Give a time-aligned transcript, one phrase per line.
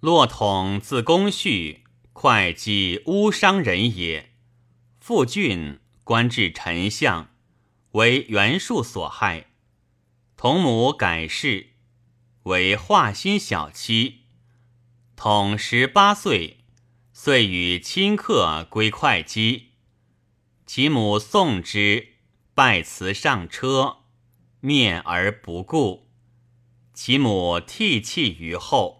[0.00, 4.30] 骆统字公绪，会稽乌商人也。
[5.00, 7.30] 父郡，官至丞相，
[7.92, 9.46] 为袁术所害。
[10.36, 11.70] 同母改氏，
[12.44, 14.26] 为华歆小妻。
[15.16, 16.58] 统十八岁，
[17.12, 19.70] 遂与亲客归会稽。
[20.64, 22.10] 其母送之，
[22.54, 24.04] 拜辞上车，
[24.60, 26.08] 面而不顾。
[26.94, 28.97] 其母涕泣于后。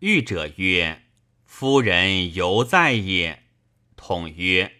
[0.00, 1.02] 欲者曰
[1.44, 3.44] ：“夫人犹在也。”
[3.96, 4.72] 统曰。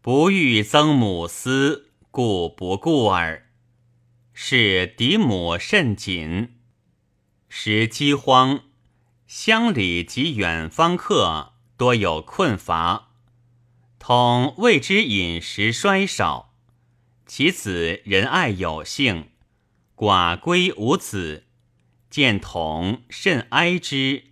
[0.00, 3.50] 不欲增母思，故不顾耳。
[4.32, 6.56] 是嫡母甚谨。
[7.48, 8.64] 时饥荒，
[9.28, 13.10] 乡里及远方客多有困乏，
[14.00, 16.54] 统谓之饮食衰少，
[17.24, 19.28] 其子仁爱有幸，
[19.94, 21.44] 寡归无子。
[22.10, 24.31] 见统甚哀之，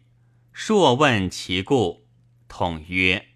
[0.53, 2.07] 朔问其故，
[2.49, 3.29] 统曰。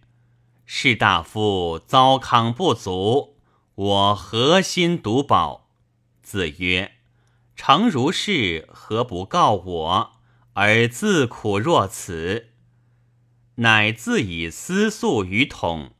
[0.67, 3.37] 士大夫糟糠不足，
[3.75, 5.71] 我何心独保？
[6.23, 6.97] 子曰
[7.55, 10.13] ：“诚如是，何不告我，
[10.55, 12.49] 而自苦若此？”
[13.57, 15.93] 乃自以私诉于统，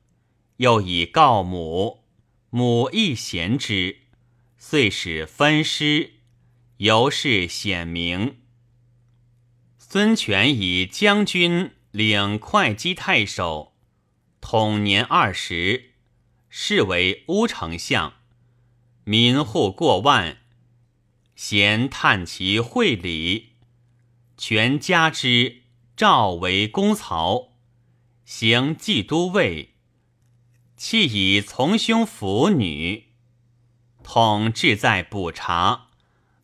[0.57, 2.05] 又以告母，
[2.51, 3.99] 母亦贤之，
[4.59, 6.15] 遂使分师，
[6.79, 8.39] 由是显明。
[9.95, 13.77] 孙权以将军领会稽太守。
[14.41, 15.93] 统年二十，
[16.49, 18.15] 是为乌丞相，
[19.05, 20.39] 民户过万，
[21.37, 23.53] 咸叹其会礼，
[24.37, 25.63] 权加之
[25.97, 27.53] 召为公曹，
[28.25, 29.75] 行冀都尉，
[30.77, 33.11] 弃以从兄抚女。
[34.03, 35.91] 统志在补察，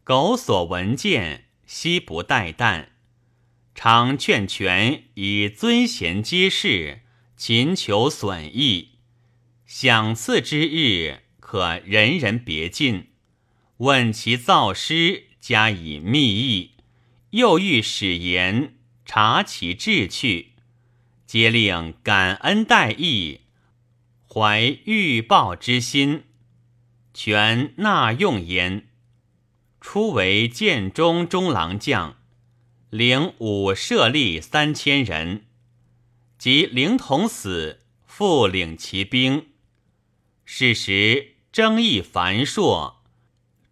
[0.04, 2.90] 苟所闻见，悉不待旦，
[3.82, 7.00] 常劝权以尊贤接世。
[7.34, 8.98] 勤求损益，
[9.64, 13.12] 享赐之日，可人人别进。
[13.78, 16.72] 问其造诗，加以密议，
[17.30, 18.74] 又欲使言，
[19.06, 20.52] 察其志趣，
[21.26, 23.40] 皆令感恩戴义，
[24.28, 26.24] 怀欲报之心，
[27.14, 28.88] 权纳用焉。
[29.80, 32.18] 初为建中中郎将，
[32.90, 35.46] 领武舍吏三千人。
[36.38, 39.48] 及灵统死，复领其兵。
[40.44, 43.02] 是时争议繁硕，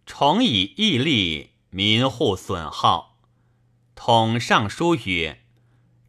[0.05, 3.17] 重以义利，民户损耗。
[3.95, 5.41] 统上书曰：“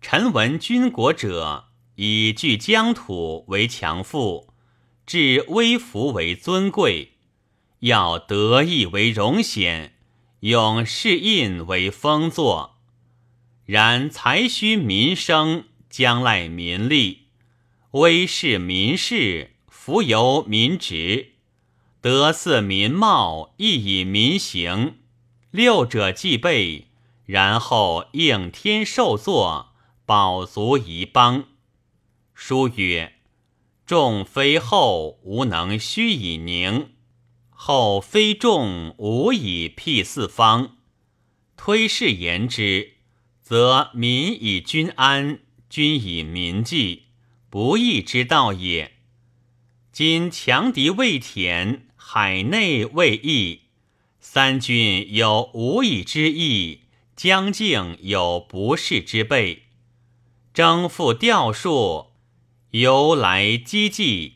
[0.00, 4.52] 臣闻军国者，以据疆土为强富，
[5.06, 7.14] 置威服为尊贵，
[7.80, 9.96] 要得意为荣显，
[10.40, 12.79] 用世印为封作。
[13.70, 17.22] 然才须民生。”将赖民利，
[17.90, 21.32] 威势民事，福由民职，
[22.00, 24.98] 德似民貌，亦以民行。
[25.50, 26.86] 六者既备，
[27.26, 29.72] 然后应天受作，
[30.06, 31.46] 保足夷邦。
[32.34, 33.14] 书曰
[33.84, 36.90] ：“众非厚，无能虚以宁；
[37.50, 40.76] 厚非众，无以辟四方。
[41.56, 42.92] 推事言之，
[43.50, 47.06] 则民以君安。”君以民济，
[47.48, 48.92] 不义之道也。
[49.90, 53.62] 今强敌未填，海内未易，
[54.20, 56.82] 三军有无以之意，
[57.16, 59.64] 将境有不势之备，
[60.54, 62.10] 征复调数，
[62.70, 64.34] 由来积济，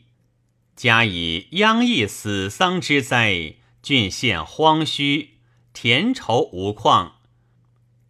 [0.75, 5.35] 加以殃役死丧之灾，郡县荒虚，
[5.73, 7.15] 田畴无况。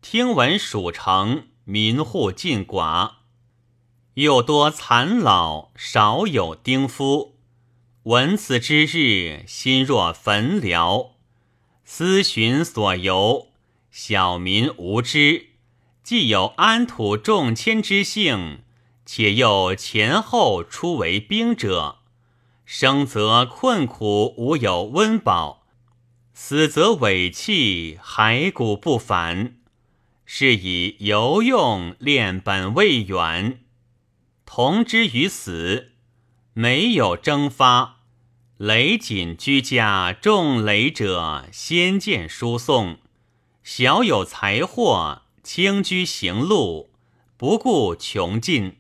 [0.07, 1.47] 听闻蜀城。
[1.63, 3.13] 民户尽寡，
[4.13, 7.39] 又多残老，少有丁夫。
[8.03, 11.13] 闻此之日，心若焚燎。
[11.83, 13.47] 思寻所由，
[13.89, 15.47] 小民无知。
[16.03, 18.59] 既有安土重迁之幸，
[19.07, 22.01] 且又前后出为兵者，
[22.63, 25.63] 生则困苦，无有温饱；
[26.35, 29.55] 死则委弃，骸骨不返。
[30.25, 33.59] 是以游用练本未远，
[34.45, 35.93] 同之于死，
[36.53, 37.99] 没有征发。
[38.57, 42.99] 雷锦居家，重雷者先见书送；
[43.63, 46.91] 小有财货，轻居行路，
[47.37, 48.77] 不顾穷尽。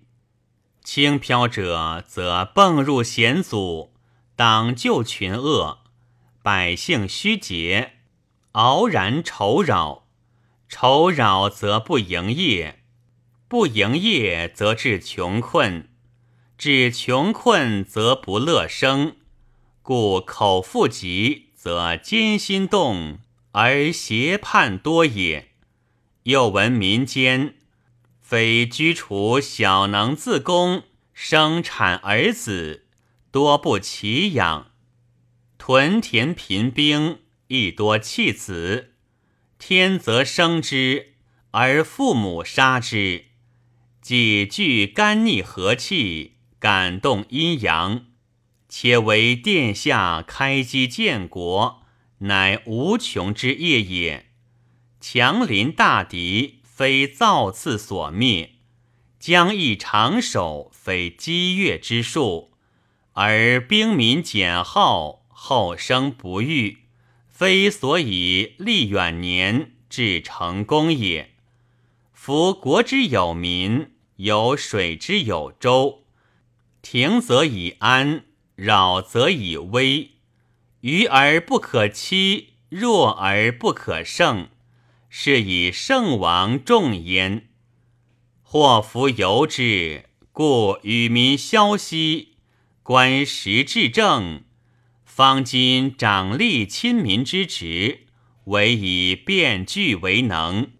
[0.83, 3.93] 轻飘者则迸入险阻，
[4.35, 5.79] 挡救群恶，
[6.41, 7.93] 百姓虚节，
[8.53, 10.04] 傲然愁扰。
[10.67, 12.81] 愁扰则不营业，
[13.47, 15.89] 不营业则致穷困，
[16.57, 19.15] 致穷困则不乐生，
[19.81, 23.19] 故口腹急则艰心动
[23.51, 25.51] 而邪叛多也。
[26.23, 27.55] 又闻民间
[28.19, 30.83] 非居处小能自宫
[31.13, 32.87] 生产儿子，
[33.31, 34.71] 多不齐养；
[35.59, 38.94] 屯田贫兵亦多弃子。
[39.57, 41.13] 天则生之，
[41.51, 43.25] 而父母杀之，
[44.01, 48.05] 既具肝逆和气，感动阴阳，
[48.69, 51.83] 且为殿下开基建国，
[52.19, 54.27] 乃无穷之业也。
[54.99, 58.55] 强邻大敌，非造次所灭；
[59.19, 62.51] 将亦长守，非积月之数。
[63.13, 66.84] 而兵民减耗，后生不遇。
[67.37, 71.31] 非所以立远年至成功也。
[72.13, 76.05] 夫国之有民，有水之有舟，
[76.81, 78.23] 停则以安，
[78.55, 80.11] 扰则以危。
[80.79, 84.47] 愚而不可欺，弱而不可胜，
[85.09, 87.49] 是以圣王重焉。
[88.43, 92.37] 祸福由之，故与民消息，
[92.81, 94.44] 观时治政。
[95.15, 98.07] 方今长吏亲民之职，
[98.47, 100.71] 唯以变据为能，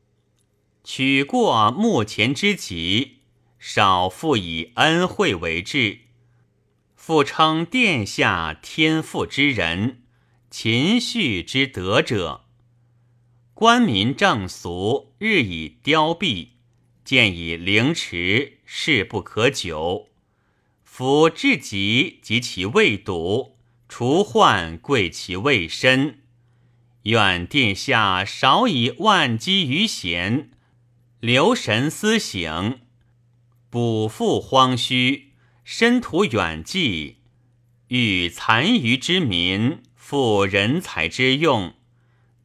[0.83, 3.19] 取过目前之急，
[3.57, 5.99] 少复以恩惠为治。
[6.97, 10.01] 复称殿下天赋之人，
[10.51, 12.43] 勤恤之德者，
[13.53, 16.49] 官民正俗日以凋敝，
[17.05, 20.09] 见以凌迟，事不可久。
[20.83, 23.54] 夫至极及其未睹。
[23.97, 26.19] 除患贵其未深，
[27.03, 30.51] 愿殿下少以万机于贤，
[31.21, 32.81] 留神思省，
[33.69, 35.31] 补复荒虚，
[35.63, 37.19] 深图远计，
[37.88, 41.75] 欲残余之民，复人才之用，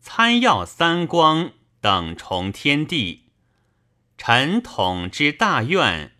[0.00, 1.50] 参药三光，
[1.80, 3.24] 等重天地。
[4.16, 6.12] 臣统之大愿，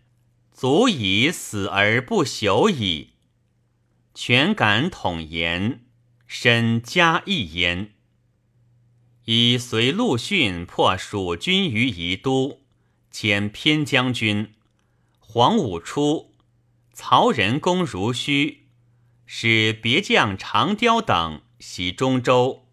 [0.51, 3.10] 足以死而不朽矣。
[4.13, 5.85] 全感统言，
[6.27, 7.93] 身加一言。
[9.25, 12.61] 以随陆逊破蜀军于宜都，
[13.09, 14.53] 兼偏将军。
[15.19, 16.33] 黄武初，
[16.91, 18.67] 曹仁攻如须，
[19.25, 22.67] 使别将长雕等袭中州，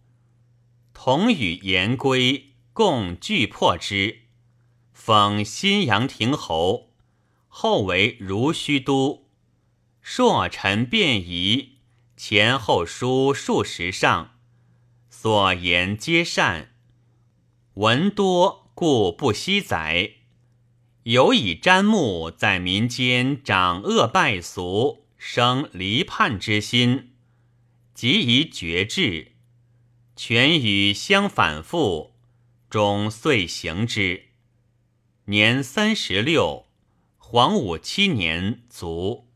[0.92, 4.22] 同与言归，共拒破之，
[4.92, 6.90] 封新阳亭侯，
[7.46, 9.27] 后为如须都。
[10.10, 11.80] 朔臣便宜，
[12.16, 14.38] 前后书数十上，
[15.10, 16.72] 所言皆善。
[17.74, 20.12] 文多故不惜载。
[21.02, 27.12] 有以瞻目在民间长恶败俗，生离叛之心，
[27.92, 29.32] 即以绝志，
[30.16, 32.14] 权与相反复，
[32.70, 34.28] 终遂行之。
[35.26, 36.64] 年三十六，
[37.18, 39.27] 黄武七年卒。